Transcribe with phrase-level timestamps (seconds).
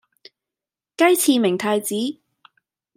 [0.97, 1.93] 雞翅明太子